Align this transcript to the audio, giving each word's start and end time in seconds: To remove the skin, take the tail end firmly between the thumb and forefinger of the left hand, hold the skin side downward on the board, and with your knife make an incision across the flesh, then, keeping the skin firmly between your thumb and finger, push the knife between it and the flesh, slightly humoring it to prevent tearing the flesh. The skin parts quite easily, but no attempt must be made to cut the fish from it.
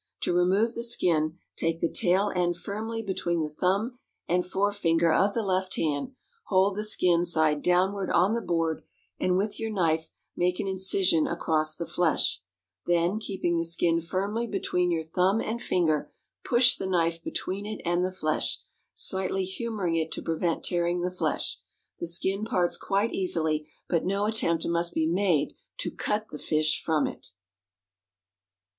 To 0.21 0.33
remove 0.33 0.73
the 0.73 0.81
skin, 0.81 1.37
take 1.55 1.79
the 1.79 1.87
tail 1.87 2.31
end 2.35 2.57
firmly 2.57 3.03
between 3.03 3.39
the 3.39 3.49
thumb 3.53 3.99
and 4.27 4.43
forefinger 4.43 5.13
of 5.13 5.35
the 5.35 5.43
left 5.43 5.75
hand, 5.75 6.15
hold 6.45 6.75
the 6.75 6.83
skin 6.83 7.23
side 7.23 7.61
downward 7.61 8.09
on 8.09 8.33
the 8.33 8.41
board, 8.41 8.81
and 9.19 9.37
with 9.37 9.59
your 9.59 9.69
knife 9.69 10.09
make 10.35 10.59
an 10.59 10.65
incision 10.65 11.27
across 11.27 11.75
the 11.75 11.85
flesh, 11.85 12.41
then, 12.87 13.19
keeping 13.19 13.59
the 13.59 13.63
skin 13.63 14.01
firmly 14.01 14.47
between 14.47 14.89
your 14.89 15.03
thumb 15.03 15.39
and 15.39 15.61
finger, 15.61 16.11
push 16.43 16.77
the 16.77 16.87
knife 16.87 17.23
between 17.23 17.67
it 17.67 17.79
and 17.85 18.03
the 18.03 18.11
flesh, 18.11 18.57
slightly 18.95 19.45
humoring 19.45 19.95
it 19.95 20.11
to 20.13 20.23
prevent 20.23 20.63
tearing 20.63 21.01
the 21.01 21.11
flesh. 21.11 21.59
The 21.99 22.07
skin 22.07 22.43
parts 22.43 22.75
quite 22.75 23.13
easily, 23.13 23.69
but 23.87 24.03
no 24.03 24.25
attempt 24.25 24.65
must 24.65 24.95
be 24.95 25.05
made 25.05 25.53
to 25.77 25.91
cut 25.91 26.29
the 26.31 26.39
fish 26.39 26.81
from 26.83 27.05
it. 27.05 27.33